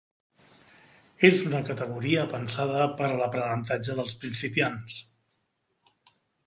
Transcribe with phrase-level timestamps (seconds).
[1.29, 5.01] És una categoria pensada per a l'aprenentatge dels principiants.